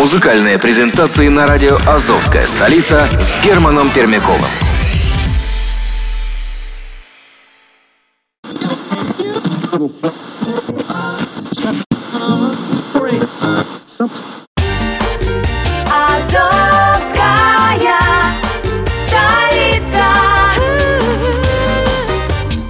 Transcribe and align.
Музыкальные 0.00 0.58
презентации 0.58 1.28
на 1.28 1.46
радио 1.46 1.76
«Азовская 1.86 2.46
столица» 2.46 3.06
с 3.20 3.44
Германом 3.44 3.90
Пермяковым. 3.90 4.40
Азовская 15.90 17.02
столица. 19.06 20.06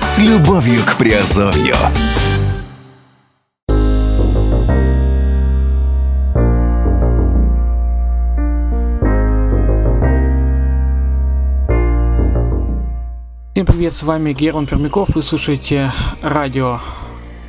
С 0.03 0.19
любовью 0.19 0.85
к 0.85 0.97
Приазовью. 0.97 1.77
Всем 13.61 13.67
привет, 13.67 13.93
с 13.93 14.03
вами 14.05 14.33
Герман 14.33 14.65
Пермяков, 14.65 15.11
вы 15.15 15.23
слушаете 15.23 15.93
радио 16.23 16.81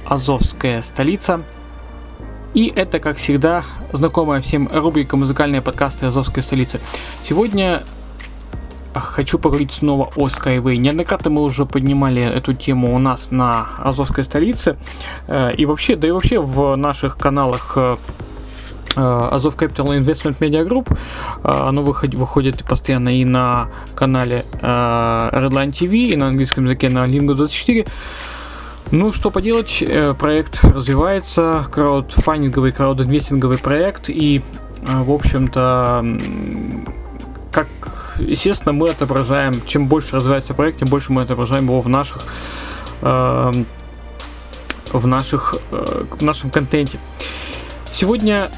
«Азовская 0.06 0.82
столица». 0.82 1.42
И 2.54 2.68
это, 2.68 3.00
как 3.00 3.16
всегда, 3.16 3.64
знакомая 3.94 4.42
всем 4.42 4.68
рубрика 4.68 5.16
«Музыкальные 5.16 5.62
подкасты 5.62 6.08
Азовской 6.08 6.44
столицы». 6.44 6.82
Сегодня 7.24 7.84
хочу 8.94 9.40
поговорить 9.40 9.72
снова 9.72 10.12
о 10.18 10.28
Skyway. 10.28 10.76
Неоднократно 10.76 11.30
мы 11.30 11.44
уже 11.44 11.66
поднимали 11.66 12.22
эту 12.22 12.54
тему 12.54 12.94
у 12.94 13.00
нас 13.00 13.32
на 13.32 13.70
Азовской 13.78 14.26
столице. 14.26 14.76
Э, 15.28 15.54
И 15.56 15.66
вообще, 15.66 15.96
да 15.96 16.10
и 16.10 16.12
вообще 16.12 16.42
в 16.42 16.76
наших 16.76 17.18
каналах 17.18 17.72
э, 17.78 17.96
Азов 18.96 19.56
Capital 19.56 19.98
Investment 20.00 20.38
Media 20.40 20.68
Group. 20.68 20.96
Э, 21.44 21.68
Оно 21.70 21.82
выходит, 21.82 22.16
выходит 22.16 22.64
постоянно 22.64 23.10
и 23.10 23.26
на 23.26 23.70
канале 23.96 24.46
э, 24.54 24.66
Redline 24.66 25.72
TV, 25.72 26.10
и 26.10 26.18
на 26.18 26.28
английском 26.28 26.66
языке 26.66 26.90
на 26.90 27.06
Lingo 27.08 27.34
24. 27.34 27.86
Ну, 28.92 29.14
что 29.14 29.32
поделать, 29.32 29.82
э, 29.82 30.14
проект 30.14 30.64
развивается, 30.66 31.66
краудфандинговый, 31.72 32.74
краудинвестинговый 32.74 33.58
проект, 33.58 34.10
и, 34.10 34.42
э, 34.86 35.04
в 35.04 35.12
общем-то, 35.12 36.06
как, 37.52 37.68
естественно, 38.20 38.74
мы 38.74 38.90
отображаем, 38.90 39.62
чем 39.66 39.88
больше 39.88 40.18
развивается 40.18 40.54
проект, 40.54 40.80
тем 40.80 40.90
больше 40.90 41.14
мы 41.14 41.22
отображаем 41.22 41.66
его 41.66 41.80
в 41.80 41.88
наших, 41.88 42.26
э, 43.02 43.64
в 44.92 45.08
наших, 45.08 45.56
э, 45.72 46.06
в 46.10 46.22
нашем 46.22 46.50
контенте. 46.50 47.00
Сегодня 47.94 48.50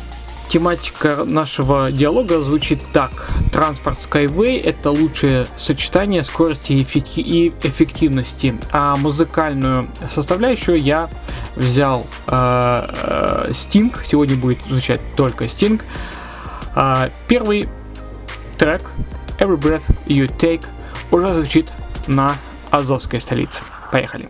тематика 0.47 1.23
нашего 1.25 1.91
диалога 1.91 2.39
звучит 2.41 2.79
так. 2.93 3.11
Транспорт 3.51 3.97
Skyway– 3.97 4.61
это 4.63 4.91
лучшее 4.91 5.47
сочетание 5.57 6.23
скорости 6.23 6.73
и 6.73 6.83
эффекти- 6.83 7.21
и 7.21 7.49
эффективности. 7.63 8.59
А 8.71 8.95
музыкальную 8.95 9.89
составляющую 10.09 10.81
я 10.81 11.09
взял 11.55 12.05
э, 12.27 12.85
э, 12.91 13.51
Sting. 13.51 13.93
Сегодня 14.05 14.35
будет 14.35 14.59
звучать 14.65 15.01
только 15.15 15.45
Sting. 15.45 15.81
А, 16.75 17.09
первый 17.27 17.69
трек 18.57 18.81
Every 19.39 19.59
Breath 19.59 19.95
You 20.07 20.27
Take 20.37 20.65
уже 21.11 21.33
звучит 21.33 21.71
на 22.07 22.35
Азовской 22.71 23.21
столице. 23.21 23.63
Поехали. 23.91 24.29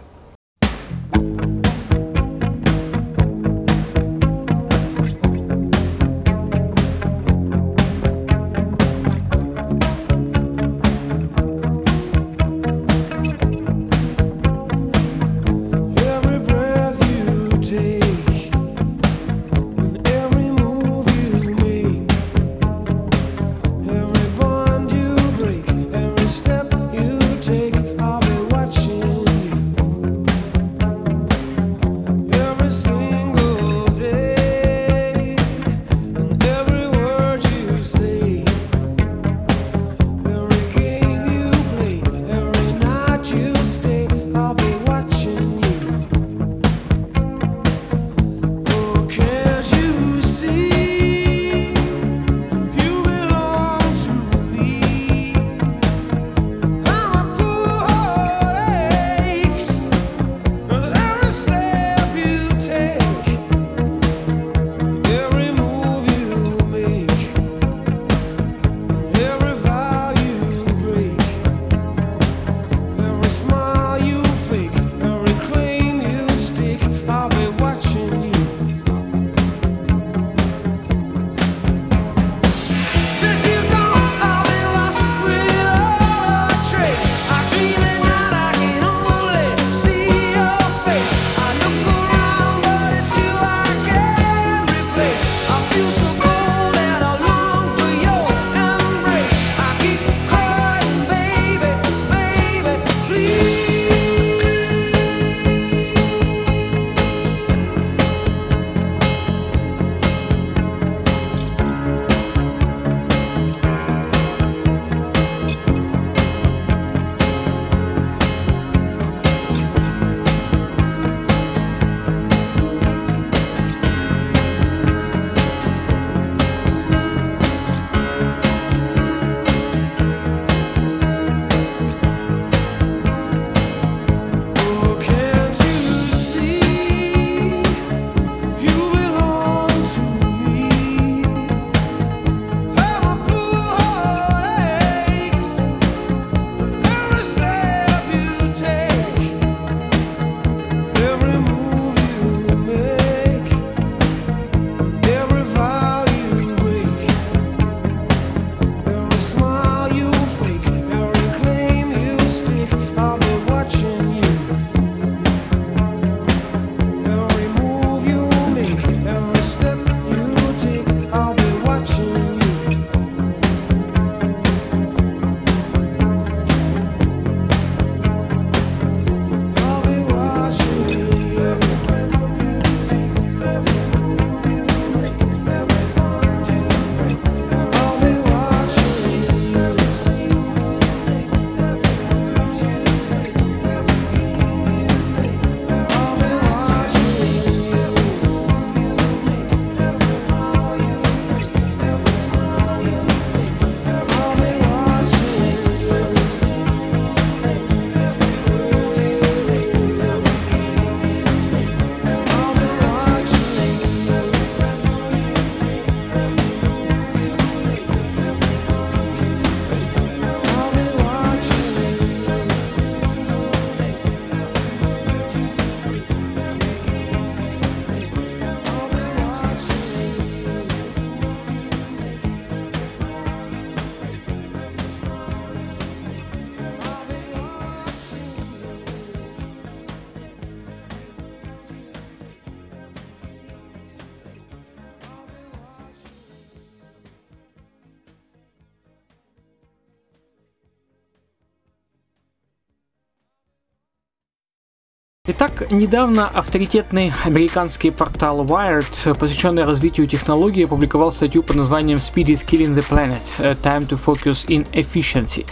Итак, 255.26 255.72
недавно 255.72 256.28
авторитетный 256.28 257.14
американский 257.24 257.92
портал 257.92 258.44
Wired, 258.44 259.18
посвященный 259.18 259.64
развитию 259.64 260.06
технологий, 260.06 260.66
опубликовал 260.66 261.14
статью 261.14 261.44
под 261.44 261.56
названием 261.56 262.00
Speed 262.00 262.26
is 262.26 262.46
killing 262.46 262.76
the 262.76 262.86
planet. 262.86 263.22
Time 263.62 263.88
to 263.88 263.96
focus 263.96 264.46
in 264.50 264.68
efficiency. 264.74 265.46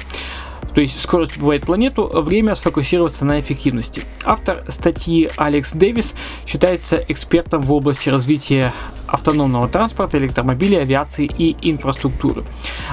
То 0.73 0.81
есть 0.81 1.01
скорость 1.01 1.37
убивает 1.37 1.63
планету, 1.63 2.09
время 2.13 2.55
сфокусироваться 2.55 3.25
на 3.25 3.39
эффективности. 3.39 4.03
Автор 4.23 4.63
статьи 4.69 5.29
Алекс 5.37 5.73
Дэвис 5.73 6.13
считается 6.45 7.03
экспертом 7.07 7.61
в 7.61 7.73
области 7.73 8.09
развития 8.09 8.73
автономного 9.07 9.67
транспорта, 9.67 10.17
электромобилей, 10.17 10.81
авиации 10.81 11.25
и 11.25 11.57
инфраструктуры. 11.69 12.43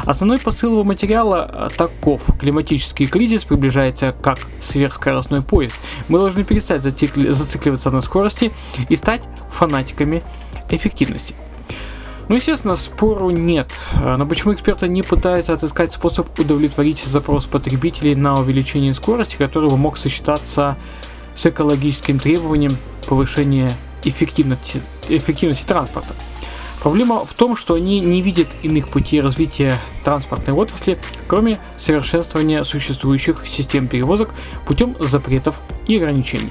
Основной 0.05 0.39
посыл 0.39 0.73
его 0.73 0.85
материала 0.85 1.71
таков. 1.77 2.27
Климатический 2.39 3.07
кризис 3.07 3.45
приближается 3.45 4.13
как 4.13 4.39
сверхскоростной 4.61 5.43
поезд. 5.43 5.77
Мы 6.09 6.19
должны 6.19 6.43
перестать 6.43 6.83
зацикли- 6.83 7.31
зацикливаться 7.31 7.91
на 7.91 8.01
скорости 8.01 8.51
и 8.89 8.97
стать 8.97 9.29
фанатиками 9.51 10.23
эффективности. 10.71 11.35
Ну, 12.29 12.37
естественно, 12.37 12.77
спору 12.77 13.31
нет. 13.31 13.73
Э, 14.03 14.17
Но 14.17 14.27
почему 14.27 14.53
эксперты 14.53 14.87
не 14.87 15.03
пытаются 15.03 15.55
отыскать 15.55 15.93
способ 15.93 16.39
удовлетворить 16.39 17.03
запрос 17.03 17.47
потребителей 17.47 18.15
на 18.15 18.39
увеличение 18.39 18.93
скорости, 18.93 19.37
который 19.37 19.71
бы 19.71 19.79
мог 19.79 19.97
сочетаться 19.97 20.77
с 21.35 21.47
экологическим 21.47 22.19
требованием 22.19 22.77
повышения 23.07 23.77
эффективности, 24.05 24.83
эффективности 25.09 25.65
транспорта? 25.65 26.15
Проблема 26.83 27.25
в 27.25 27.33
том, 27.33 27.57
что 27.57 27.75
они 27.75 28.01
не 28.01 28.21
видят 28.21 28.47
иных 28.63 28.89
путей 28.89 29.21
развития 29.21 29.79
транспортной 30.05 30.55
отрасли, 30.55 30.99
кроме 31.27 31.59
совершенствования 31.77 32.63
существующих 32.63 33.49
систем 33.49 33.89
перевозок 33.89 34.31
путем 34.67 34.95
запретов 35.01 35.57
и 35.87 35.97
ограничений. 35.97 36.51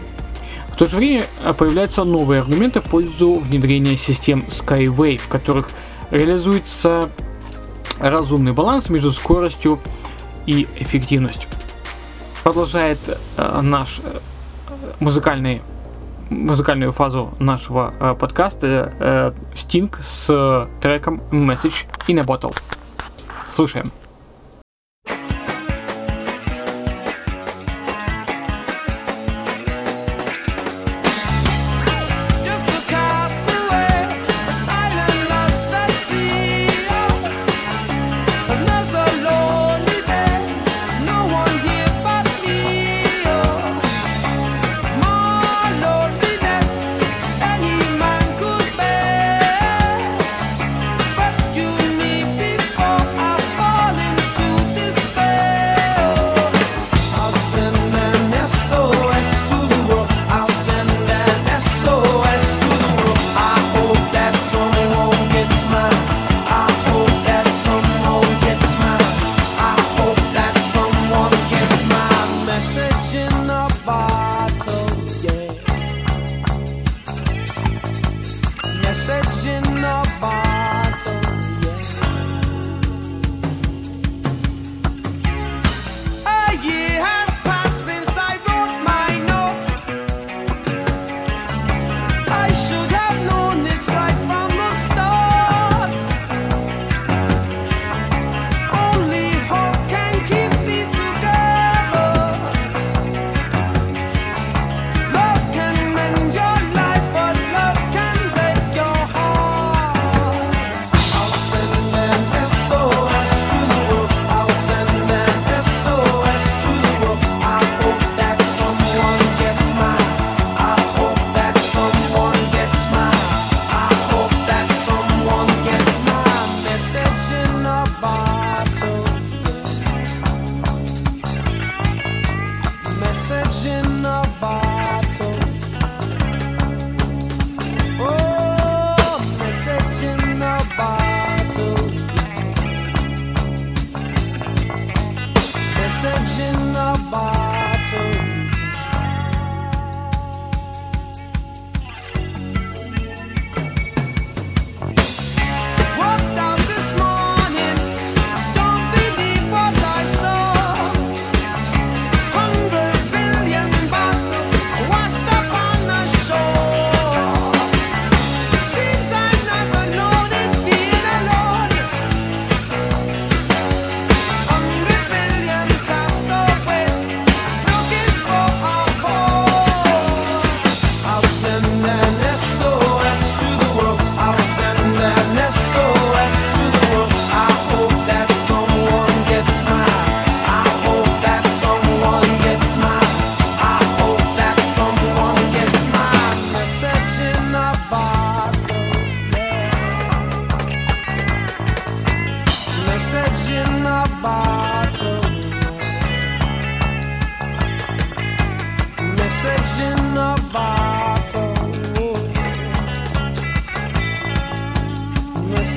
В 0.78 0.80
то 0.80 0.86
же 0.86 0.98
время 0.98 1.24
появляются 1.58 2.04
новые 2.04 2.42
аргументы 2.42 2.82
в 2.82 2.84
пользу 2.84 3.40
внедрения 3.40 3.98
систем 3.98 4.44
Skyway, 4.48 5.18
в 5.18 5.28
которых 5.28 5.72
реализуется 6.12 7.10
разумный 8.00 8.54
баланс 8.54 8.92
между 8.92 9.12
скоростью 9.12 9.80
и 10.46 10.68
эффективностью. 10.76 11.50
Продолжает 12.44 13.00
э, 13.10 13.62
наш 13.62 14.02
э, 14.04 14.20
музыкальный 15.00 15.64
музыкальную 16.30 16.92
фазу 16.92 17.34
нашего 17.40 17.96
э, 18.00 18.14
подкаста 18.14 18.94
э, 19.00 19.32
Sting 19.56 19.92
с 20.00 20.70
треком 20.80 21.24
Message 21.32 21.88
in 22.08 22.20
a 22.20 22.22
Bottle. 22.22 22.56
Слушаем. 23.52 23.92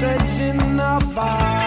sets 0.00 0.38
the 0.78 1.12
bar. 1.14 1.59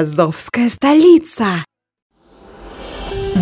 Азовская 0.00 0.70
столица. 0.70 1.62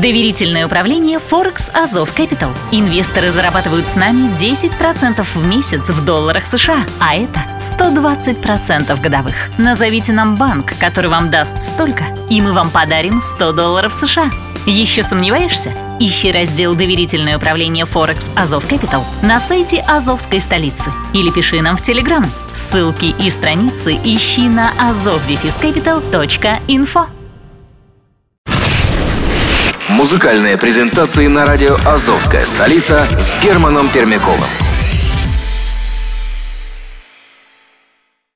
Доверительное 0.01 0.67
управление 0.67 1.19
Forex 1.19 1.75
Азов 1.75 2.17
Capital. 2.17 2.51
Инвесторы 2.71 3.31
зарабатывают 3.31 3.85
с 3.85 3.97
нами 3.97 4.31
10% 4.39 5.27
в 5.35 5.45
месяц 5.45 5.89
в 5.89 6.05
долларах 6.05 6.47
США, 6.47 6.85
а 7.01 7.17
это 7.17 7.41
120% 7.61 9.01
годовых. 9.01 9.35
Назовите 9.59 10.13
нам 10.13 10.37
банк, 10.37 10.79
который 10.79 11.11
вам 11.11 11.31
даст 11.31 11.61
столько, 11.65 12.05
и 12.31 12.41
мы 12.41 12.53
вам 12.53 12.71
подарим 12.71 13.21
100 13.21 13.53
долларов 13.53 13.93
США. 13.93 14.31
Еще 14.67 15.03
сомневаешься? 15.03 15.73
Ищи 15.99 16.31
раздел 16.31 16.77
«Доверительное 16.77 17.37
управление 17.37 17.85
Forex 17.85 18.31
Азов 18.37 18.71
Capital» 18.71 19.03
на 19.23 19.41
сайте 19.41 19.81
Азовской 19.81 20.41
столицы 20.41 20.93
или 21.13 21.31
пиши 21.31 21.61
нам 21.61 21.77
в 21.77 21.83
Телеграм. 21.83 22.25
Ссылки 22.55 23.17
и 23.19 23.31
страницы 23.31 23.99
ищи 24.05 24.49
на 24.49 24.71
azovdefiscapital.info. 24.79 27.18
Музыкальные 29.99 30.57
презентации 30.57 31.27
на 31.27 31.45
радио 31.45 31.75
«Азовская 31.85 32.47
столица» 32.47 33.05
с 33.19 33.43
Германом 33.43 33.89
Пермяковым. 33.89 34.39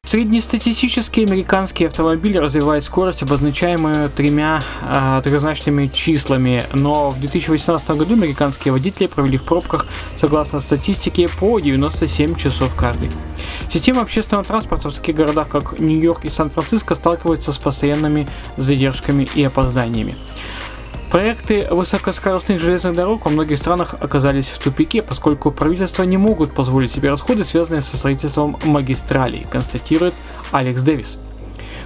Среднестатистический 0.04 1.22
американский 1.24 1.84
автомобиль 1.84 2.36
развивает 2.36 2.82
скорость, 2.82 3.22
обозначаемую 3.22 4.10
тремя 4.10 4.64
э, 4.82 5.20
трехзначными 5.22 5.86
числами, 5.86 6.66
но 6.74 7.10
в 7.10 7.20
2018 7.20 7.90
году 7.90 8.14
американские 8.14 8.72
водители 8.72 9.06
провели 9.06 9.38
в 9.38 9.44
пробках, 9.44 9.86
согласно 10.16 10.60
статистике, 10.60 11.28
по 11.28 11.60
97 11.60 12.34
часов 12.34 12.74
каждый. 12.74 13.08
Система 13.72 14.02
общественного 14.02 14.44
транспорта 14.44 14.90
в 14.90 14.94
таких 14.94 15.14
городах, 15.14 15.48
как 15.48 15.78
Нью-Йорк 15.78 16.24
и 16.24 16.28
Сан-Франциско, 16.28 16.96
сталкивается 16.96 17.52
с 17.52 17.58
постоянными 17.58 18.26
задержками 18.56 19.28
и 19.32 19.44
опозданиями. 19.44 20.16
Проекты 21.12 21.66
высокоскоростных 21.70 22.58
железных 22.58 22.94
дорог 22.94 23.26
во 23.26 23.30
многих 23.30 23.58
странах 23.58 23.94
оказались 24.00 24.46
в 24.46 24.58
тупике, 24.58 25.02
поскольку 25.02 25.50
правительства 25.50 26.04
не 26.04 26.16
могут 26.16 26.54
позволить 26.54 26.90
себе 26.90 27.10
расходы, 27.10 27.44
связанные 27.44 27.82
со 27.82 27.98
строительством 27.98 28.56
магистралей, 28.64 29.46
констатирует 29.50 30.14
Алекс 30.52 30.80
Дэвис. 30.80 31.18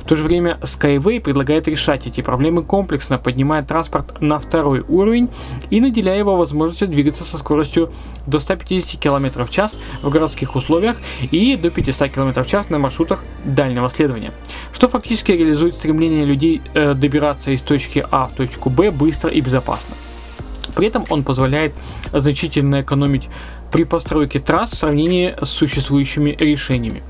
В 0.07 0.09
то 0.09 0.15
же 0.15 0.23
время 0.23 0.57
Skyway 0.63 1.21
предлагает 1.21 1.67
решать 1.67 2.07
эти 2.07 2.21
проблемы 2.21 2.63
комплексно, 2.63 3.19
поднимая 3.19 3.65
транспорт 3.65 4.21
на 4.21 4.39
второй 4.39 4.85
уровень 4.87 5.29
и 5.69 5.81
наделяя 5.81 6.17
его 6.17 6.37
возможностью 6.37 6.87
двигаться 6.87 7.25
со 7.25 7.39
скоростью 7.39 7.91
до 8.25 8.39
150 8.39 9.01
км 9.01 9.45
в 9.45 9.51
час 9.51 9.77
в 10.03 10.09
городских 10.09 10.55
условиях 10.55 10.97
и 11.33 11.57
до 11.57 11.71
500 11.71 12.13
км 12.13 12.45
в 12.45 12.47
час 12.47 12.71
на 12.71 12.79
маршрутах 12.79 13.25
дальнего 13.45 13.91
следования, 13.91 14.33
что 14.73 14.87
фактически 14.87 15.33
реализует 15.33 15.75
стремление 15.75 16.25
людей 16.25 16.63
э, 16.75 16.95
добираться 16.95 17.51
из 17.51 17.63
точки 17.63 18.07
А 18.13 18.29
в 18.29 18.37
точку 18.37 18.71
Б 18.71 18.93
быстро 18.93 19.29
и 19.29 19.41
безопасно. 19.41 19.97
При 20.77 20.87
этом 20.87 21.05
он 21.11 21.25
позволяет 21.25 21.75
значительно 22.13 22.83
экономить 22.83 23.29
при 23.73 23.83
постройке 23.83 24.39
трасс 24.39 24.71
в 24.71 24.79
сравнении 24.79 25.35
с 25.43 25.49
существующими 25.49 26.37
решениями. 26.39 27.03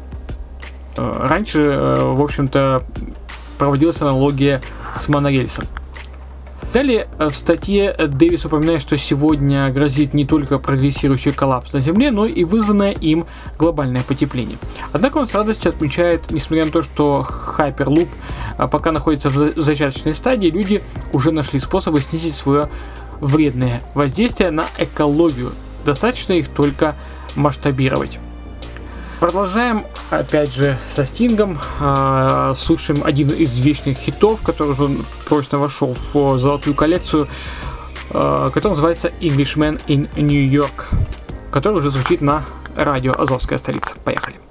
Э, 0.96 1.26
Раньше, 1.28 1.60
э, 1.62 2.14
в 2.14 2.20
общем-то, 2.20 2.82
проводилась 3.58 4.00
аналогия 4.00 4.60
с 4.94 5.08
монорельсом. 5.08 5.64
Далее 6.72 7.08
э, 7.18 7.28
в 7.28 7.36
статье 7.36 7.94
Дэвис 7.94 8.44
упоминает, 8.44 8.82
что 8.82 8.96
сегодня 8.96 9.70
грозит 9.70 10.14
не 10.14 10.24
только 10.24 10.58
прогрессирующий 10.58 11.32
коллапс 11.32 11.72
на 11.72 11.80
Земле, 11.80 12.10
но 12.10 12.26
и 12.26 12.44
вызванное 12.44 12.92
им 12.92 13.26
глобальное 13.58 14.02
потепление. 14.02 14.58
Однако 14.92 15.18
он 15.18 15.28
с 15.28 15.34
радостью 15.34 15.70
отмечает, 15.70 16.30
несмотря 16.30 16.66
на 16.66 16.72
то, 16.72 16.82
что 16.82 17.26
Hyperloop 17.58 18.08
пока 18.70 18.92
находится 18.92 19.30
в 19.30 19.60
зачаточной 19.60 20.14
стадии, 20.14 20.48
люди 20.48 20.82
уже 21.12 21.30
нашли 21.30 21.60
способы 21.60 22.00
снизить 22.00 22.34
свое 22.34 22.68
вредное 23.20 23.82
воздействие 23.94 24.50
на 24.50 24.66
экологию. 24.78 25.52
Достаточно 25.84 26.32
их 26.34 26.48
только 26.48 26.96
масштабировать. 27.36 28.18
Продолжаем, 29.20 29.86
опять 30.10 30.52
же, 30.52 30.76
со 30.88 31.06
Стингом. 31.06 31.58
А, 31.80 32.54
слушаем 32.54 33.02
один 33.02 33.30
из 33.30 33.56
вечных 33.56 33.96
хитов, 33.96 34.42
который 34.42 34.72
уже 34.72 34.88
прочно 35.26 35.58
вошел 35.58 35.94
в 35.94 36.38
золотую 36.38 36.74
коллекцию, 36.74 37.26
а, 38.10 38.50
который 38.50 38.72
называется 38.72 39.10
Englishman 39.20 39.80
in 39.86 40.08
New 40.16 40.46
York, 40.46 40.88
который 41.50 41.78
уже 41.78 41.90
звучит 41.90 42.20
на 42.20 42.44
радио 42.76 43.12
Азовская 43.12 43.58
столица. 43.58 43.94
Поехали. 44.04 44.45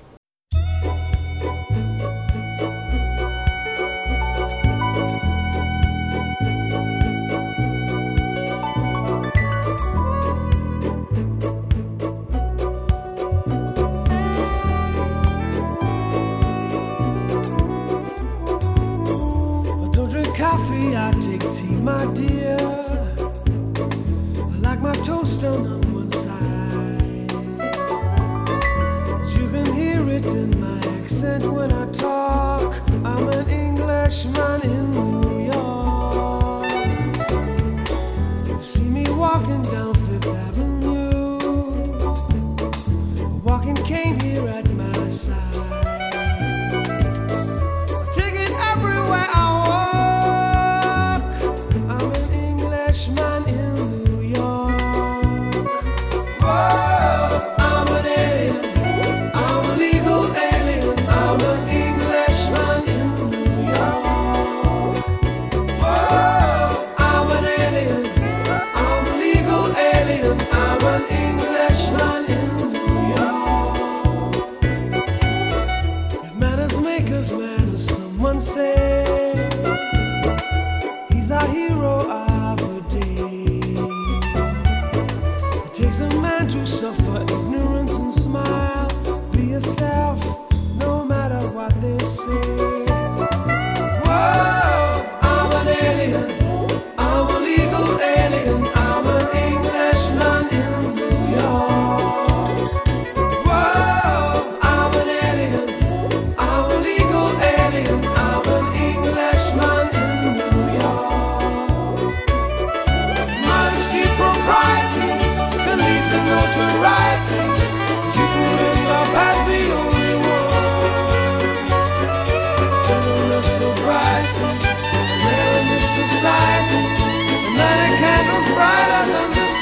Cashman 52.96 53.50
in 53.50 53.65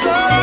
so 0.03 0.42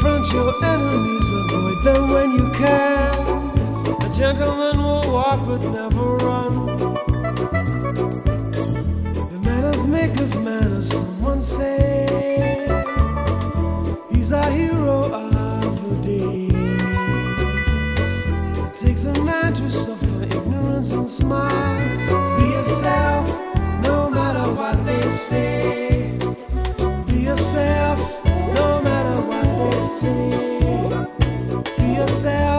Confront 0.00 0.32
your 0.32 0.64
enemies, 0.64 1.30
avoid 1.30 1.84
them 1.84 2.08
when 2.08 2.30
you 2.32 2.50
can. 2.52 3.12
A 4.02 4.14
gentleman 4.14 4.78
will 4.78 5.12
walk 5.12 5.46
but 5.46 5.62
never 5.62 6.16
run. 6.24 6.66
The 9.28 9.38
manners 9.44 9.84
make 9.84 10.18
of 10.18 10.42
manners, 10.42 10.88
someone 10.88 11.42
say. 11.42 12.66
He's 14.10 14.32
a 14.32 14.42
hero 14.50 15.12
of 15.12 15.90
the 15.90 15.96
day. 15.96 16.48
It 18.68 18.72
takes 18.72 19.04
a 19.04 19.12
man 19.22 19.52
to 19.52 19.70
suffer 19.70 20.22
ignorance 20.22 20.94
and 20.94 21.10
smile. 21.10 22.38
Be 22.38 22.46
yourself, 22.46 23.28
no 23.82 24.08
matter 24.08 24.50
what 24.54 24.82
they 24.86 25.10
say. 25.10 26.16
Be 27.06 27.24
yourself, 27.24 28.19
myself. 32.22 32.49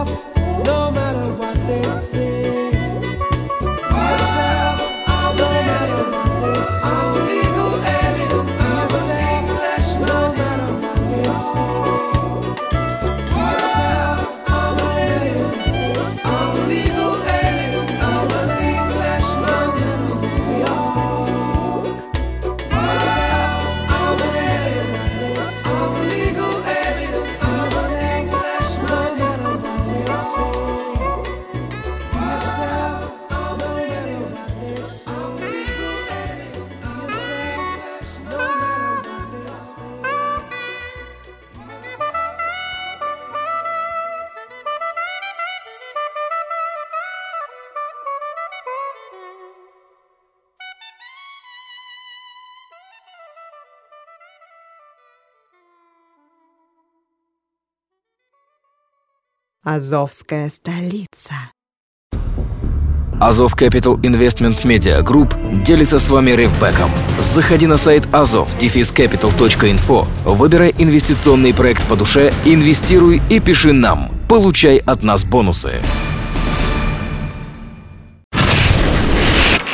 Азовская 59.75 60.49
столица. 60.49 61.34
Азов 63.21 63.55
Capital 63.55 63.97
Investment 64.01 64.63
Media 64.63 65.01
Group 65.01 65.63
делится 65.63 65.97
с 65.97 66.10
вами 66.10 66.31
ревбеком. 66.31 66.91
Заходи 67.19 67.67
на 67.67 67.77
сайт 67.77 68.03
azov 68.12 68.49
capital.info, 68.60 70.07
выбирай 70.25 70.75
инвестиционный 70.77 71.53
проект 71.53 71.88
по 71.88 71.95
душе, 71.95 72.34
инвестируй 72.43 73.21
и 73.29 73.39
пиши 73.39 73.71
нам. 73.71 74.12
Получай 74.27 74.75
от 74.79 75.03
нас 75.03 75.23
бонусы. 75.23 75.75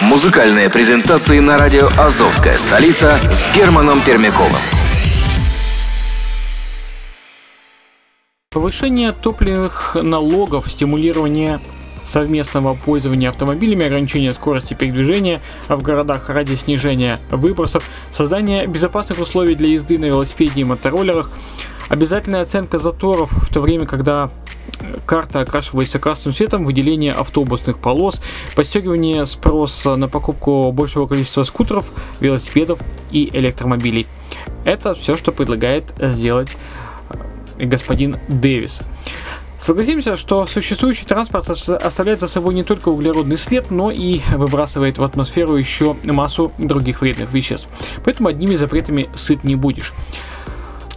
Музыкальные 0.01 0.69
презентации 0.69 1.39
на 1.39 1.57
радио 1.57 1.87
«Азовская 1.97 2.59
столица» 2.59 3.19
с 3.31 3.55
Германом 3.55 3.99
Пермяковым. 4.01 4.76
Повышение 8.57 9.11
топливных 9.11 9.95
налогов, 10.01 10.67
стимулирование 10.67 11.59
совместного 12.03 12.73
пользования 12.73 13.29
автомобилями, 13.29 13.85
ограничение 13.85 14.33
скорости 14.33 14.73
передвижения 14.73 15.41
в 15.69 15.79
городах 15.83 16.27
ради 16.31 16.55
снижения 16.55 17.19
выбросов, 17.29 17.87
создание 18.11 18.65
безопасных 18.65 19.19
условий 19.19 19.53
для 19.53 19.67
езды 19.67 19.99
на 19.99 20.05
велосипеде 20.05 20.61
и 20.61 20.63
мотороллерах, 20.63 21.29
обязательная 21.89 22.41
оценка 22.41 22.79
заторов 22.79 23.29
в 23.31 23.53
то 23.53 23.61
время, 23.61 23.85
когда 23.85 24.31
э, 24.79 24.97
карта 25.05 25.41
окрашивается 25.41 25.99
красным 25.99 26.33
цветом, 26.33 26.65
выделение 26.65 27.11
автобусных 27.11 27.77
полос, 27.77 28.23
подстегивание 28.55 29.27
спроса 29.27 29.97
на 29.97 30.07
покупку 30.07 30.71
большего 30.71 31.05
количества 31.05 31.43
скутеров, 31.43 31.91
велосипедов 32.21 32.79
и 33.11 33.29
электромобилей. 33.33 34.07
Это 34.65 34.95
все, 34.95 35.15
что 35.15 35.31
предлагает 35.31 35.93
сделать 35.99 36.49
господин 37.59 38.17
Дэвис. 38.27 38.81
Согласимся, 39.59 40.17
что 40.17 40.45
существующий 40.45 41.05
транспорт 41.05 41.49
ос- 41.49 41.67
оставляет 41.69 42.19
за 42.19 42.27
собой 42.27 42.53
не 42.53 42.63
только 42.63 42.89
углеродный 42.89 43.37
след, 43.37 43.71
но 43.71 43.89
и 43.89 44.21
выбрасывает 44.29 44.99
в 44.99 45.03
атмосферу 45.03 45.55
еще 45.55 45.95
массу 46.05 46.51
других 46.59 47.01
вредных 47.01 47.33
веществ. 47.33 47.67
Поэтому 48.05 48.29
одними 48.29 48.55
запретами 48.55 49.09
сыт 49.15 49.43
не 49.43 49.55
будешь. 49.55 49.93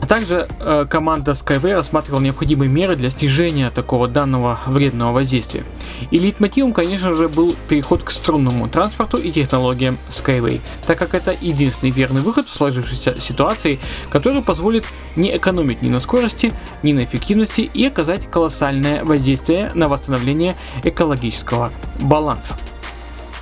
Также 0.08 0.48
э, 0.58 0.86
команда 0.88 1.32
Skyway 1.32 1.74
рассматривала 1.74 2.20
необходимые 2.20 2.68
меры 2.68 2.96
для 2.96 3.10
снижения 3.10 3.70
такого 3.70 4.08
данного 4.08 4.58
вредного 4.66 5.12
воздействия. 5.12 5.64
И 6.10 6.18
лейтмотивом, 6.18 6.72
конечно 6.72 7.14
же, 7.14 7.28
был 7.28 7.54
переход 7.68 8.02
к 8.02 8.10
струнному 8.10 8.68
транспорту 8.68 9.18
и 9.18 9.30
технологиям 9.30 9.98
Skyway, 10.08 10.60
так 10.86 10.98
как 10.98 11.14
это 11.14 11.34
единственный 11.40 11.90
верный 11.90 12.22
выход 12.22 12.48
в 12.48 12.54
сложившейся 12.54 13.20
ситуации, 13.20 13.78
который 14.10 14.42
позволит 14.42 14.84
не 15.16 15.36
экономить 15.36 15.82
ни 15.82 15.88
на 15.88 16.00
скорости, 16.00 16.52
ни 16.82 16.92
на 16.92 17.04
эффективности 17.04 17.60
и 17.60 17.86
оказать 17.86 18.30
колоссальное 18.30 19.04
воздействие 19.04 19.70
на 19.74 19.88
восстановление 19.88 20.56
экологического 20.82 21.70
баланса. 22.00 22.56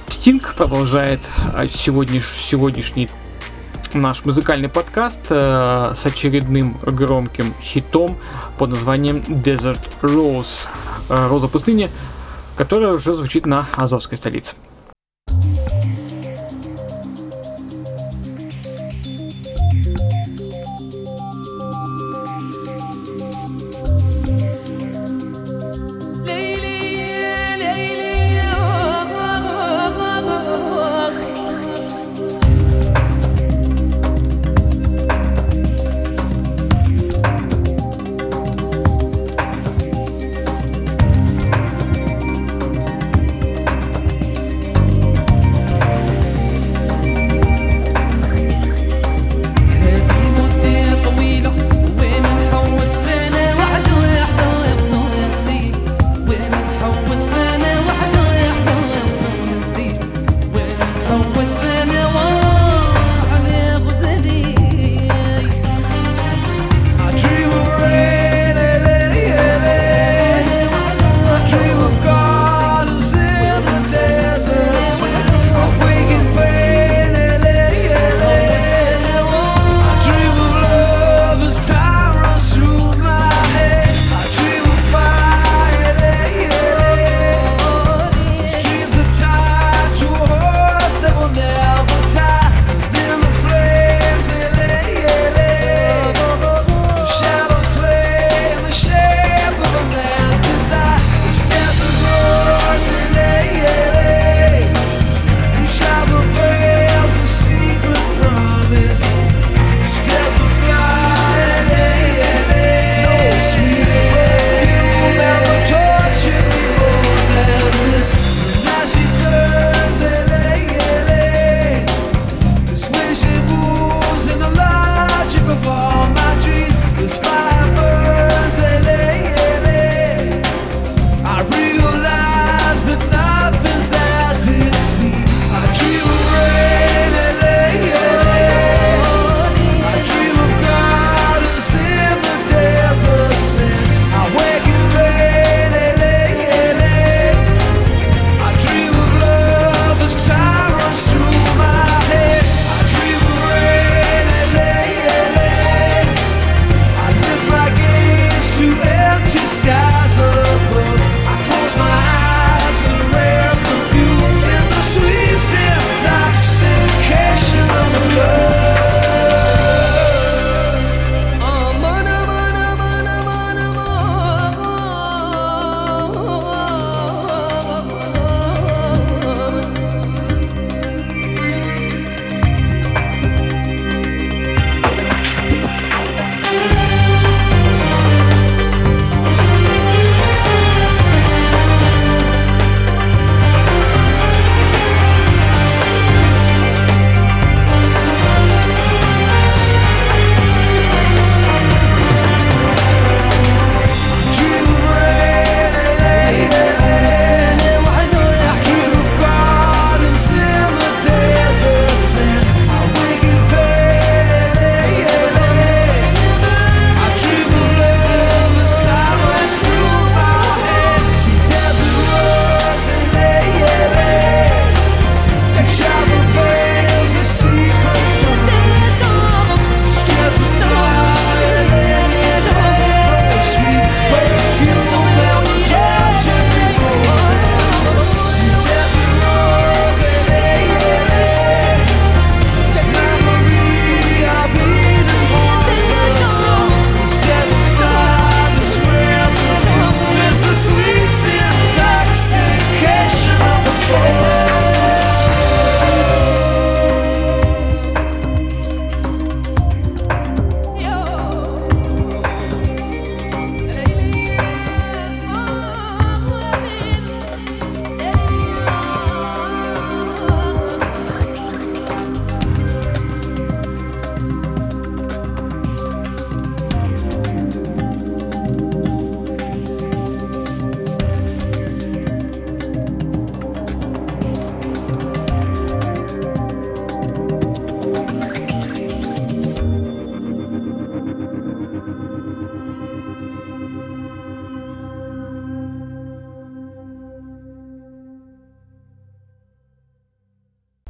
Стинг 0.09 0.55
продолжает 0.55 1.21
э, 1.55 1.69
сегодняш, 1.69 2.27
сегодняшний 2.27 3.09
наш 3.95 4.25
музыкальный 4.25 4.69
подкаст 4.69 5.27
э, 5.31 5.93
с 5.95 6.07
очередным 6.07 6.77
громким 6.83 7.55
хитом 7.61 8.17
под 8.59 8.71
названием 8.71 9.17
Desert 9.29 9.81
Rose, 10.03 10.67
э, 11.09 11.29
Роза 11.29 11.49
пустыни, 11.49 11.91
которая 12.57 12.93
уже 12.93 13.15
звучит 13.15 13.47
на 13.47 13.67
Азовской 13.77 14.19
столице. 14.19 14.57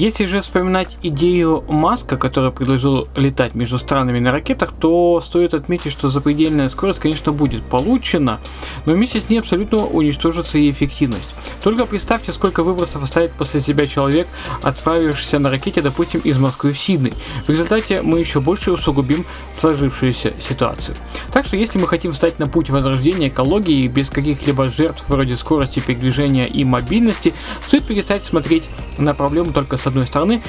Если 0.08 0.24
же 0.24 0.40
вспоминать 0.40 0.96
идею 1.02 1.62
Маска, 1.68 2.16
который 2.16 2.50
предложил 2.50 3.06
летать 3.14 3.54
между 3.54 3.76
странами 3.76 4.18
на 4.18 4.32
ракетах, 4.32 4.72
то 4.72 5.20
стоит 5.20 5.52
отметить, 5.52 5.92
что 5.92 6.08
запредельная 6.08 6.70
скорость, 6.70 6.98
конечно, 6.98 7.30
будет 7.30 7.62
получена, 7.62 8.40
но 8.86 8.94
вместе 8.94 9.20
с 9.20 9.28
ней 9.28 9.38
абсолютно 9.38 9.84
уничтожится 9.84 10.56
и 10.56 10.70
эффективность. 10.70 11.34
Только 11.62 11.84
представьте, 11.84 12.32
сколько 12.32 12.62
выбросов 12.62 13.02
оставит 13.02 13.32
после 13.32 13.60
себя 13.60 13.86
человек, 13.86 14.26
отправившийся 14.62 15.40
на 15.40 15.50
ракете, 15.50 15.82
допустим, 15.82 16.20
из 16.20 16.38
Москвы 16.38 16.72
в 16.72 16.78
Сидней. 16.78 17.12
В 17.46 17.50
результате 17.50 18.00
мы 18.00 18.18
еще 18.18 18.40
больше 18.40 18.72
усугубим 18.72 19.26
сложившуюся 19.60 20.32
ситуацию. 20.40 20.96
Так 21.34 21.44
что 21.44 21.58
если 21.58 21.78
мы 21.78 21.86
хотим 21.86 22.12
встать 22.12 22.38
на 22.38 22.48
путь 22.48 22.70
возрождения 22.70 23.28
экологии 23.28 23.86
без 23.88 24.08
каких-либо 24.08 24.70
жертв 24.70 25.04
вроде 25.08 25.36
скорости 25.36 25.80
передвижения 25.80 26.46
и 26.46 26.64
мобильности, 26.64 27.34
стоит 27.66 27.84
перестать 27.84 28.22
смотреть 28.22 28.64
на 28.96 29.14
проблему 29.14 29.52
только 29.52 29.76
с 29.76 29.86
одной 29.86 29.97
стороны 30.06 30.42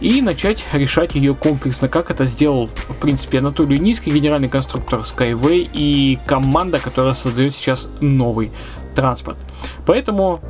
и 0.00 0.20
начать 0.20 0.64
решать 0.72 1.14
ее 1.14 1.34
комплексно, 1.34 1.88
как 1.88 2.10
это 2.10 2.24
сделал, 2.26 2.66
в 2.66 2.96
принципе, 3.00 3.38
Анатолий 3.38 3.78
Низкий, 3.78 4.10
генеральный 4.10 4.48
конструктор 4.48 5.00
Skyway 5.00 5.70
и 5.72 6.18
команда, 6.26 6.78
которая 6.78 7.14
создает 7.14 7.54
сейчас 7.54 7.88
новый 8.00 8.52
транспорт. 8.94 9.38
Поэтому, 9.86 10.40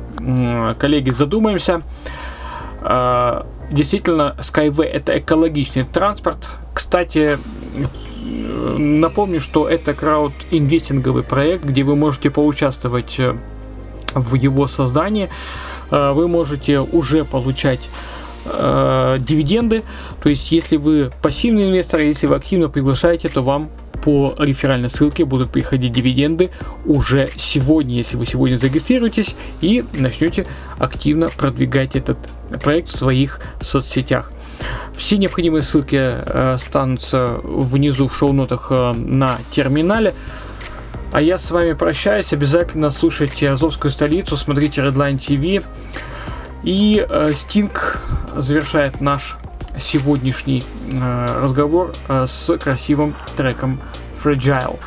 коллеги, 0.79 1.11
задумаемся. 1.11 1.81
А, 2.81 3.45
Действительно, 3.69 4.35
Skyway 4.39 4.85
это 4.85 5.19
экологичный 5.19 5.83
транспорт. 5.83 6.51
Кстати, 6.73 7.37
напомню, 8.77 9.41
что 9.41 9.67
это 9.67 9.93
крауд-инвестинговый 9.93 11.23
проект, 11.23 11.65
где 11.65 11.83
вы 11.83 11.97
можете 11.97 12.29
поучаствовать 12.29 13.19
э, 13.19 13.35
в 14.13 14.35
его 14.35 14.67
создании. 14.67 15.29
Э, 15.91 16.13
Вы 16.13 16.29
можете 16.29 16.79
уже 16.79 17.25
получать 17.25 17.89
э, 18.49 19.17
дивиденды. 19.19 19.83
То 20.21 20.29
есть, 20.29 20.51
если 20.51 20.77
вы 20.77 21.11
пассивный 21.21 21.69
инвестор, 21.69 22.01
если 22.01 22.27
вы 22.27 22.35
активно 22.35 22.69
приглашаете, 22.69 23.29
то 23.29 23.41
вам 23.41 23.69
по 24.03 24.33
реферальной 24.37 24.89
ссылке 24.89 25.25
будут 25.25 25.51
приходить 25.51 25.91
дивиденды 25.91 26.49
уже 26.85 27.27
сегодня, 27.35 27.95
если 27.95 28.15
вы 28.15 28.25
сегодня 28.25 28.55
зарегистрируетесь 28.55 29.35
и 29.59 29.83
начнете 29.93 30.45
активно 30.77 31.27
продвигать 31.27 31.95
этот 31.95 32.17
проект 32.63 32.89
в 32.89 32.97
своих 32.97 33.41
соцсетях. 33.59 34.31
Все 34.95 35.17
необходимые 35.17 35.61
ссылки 35.61 35.95
э, 35.95 36.53
останутся 36.53 37.39
внизу 37.43 38.07
в 38.07 38.15
шоу-нотах 38.15 38.67
э, 38.71 38.93
на 38.93 39.37
терминале. 39.51 40.13
А 41.11 41.21
я 41.21 41.37
с 41.37 41.51
вами 41.51 41.73
прощаюсь. 41.73 42.33
Обязательно 42.33 42.89
слушайте 42.91 43.49
Азовскую 43.49 43.91
столицу, 43.91 44.37
смотрите 44.37 44.81
Redline 44.81 45.17
TV. 45.17 45.63
И 46.63 47.05
э, 47.07 47.33
Стинг 47.33 48.01
завершает 48.35 49.01
наш 49.01 49.37
сегодняшний 49.77 50.63
э, 50.91 51.39
разговор 51.41 51.93
э, 52.07 52.25
с 52.27 52.57
красивым 52.57 53.15
треком 53.35 53.79
Fragile. 54.21 54.79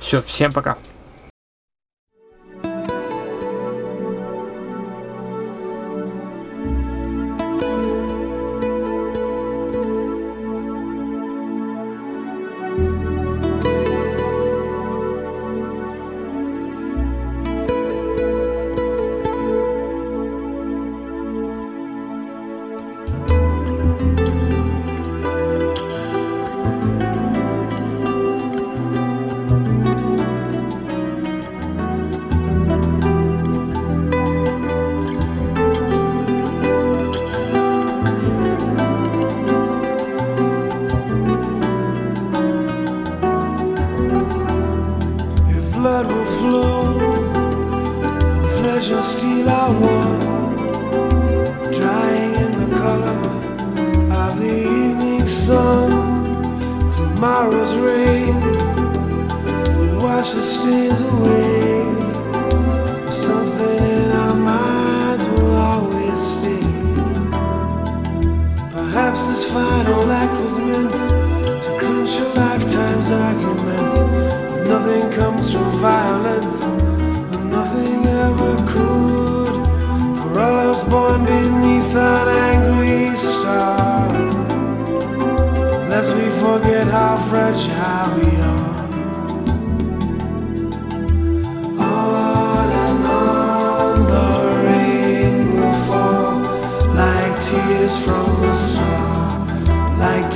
Все, 0.00 0.20
всем 0.22 0.52
пока. 0.52 0.76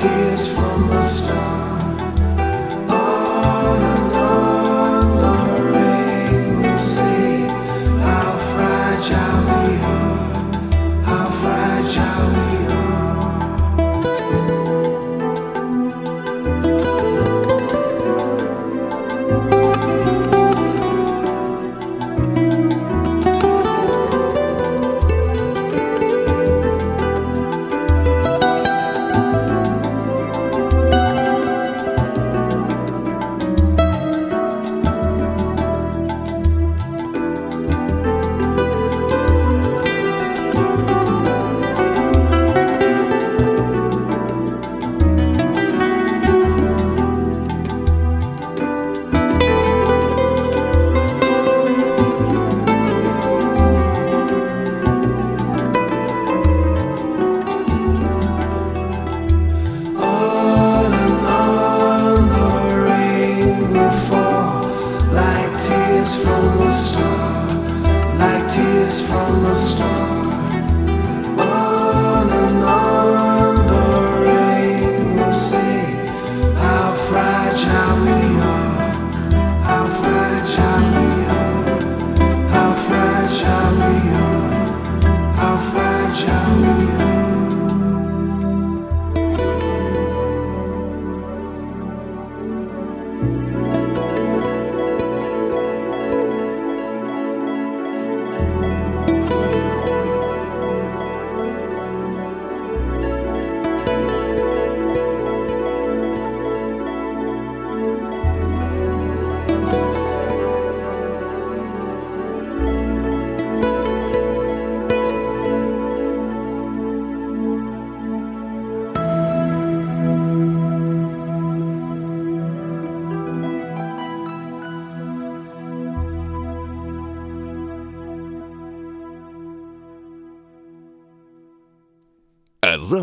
Tears 0.01 0.47
from 0.47 0.93
a 0.93 1.03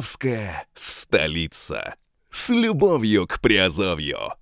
Азовская 0.06 0.68
столица. 0.76 1.96
С 2.30 2.52
любовью 2.52 3.26
к 3.26 3.42
Приазовью. 3.42 4.36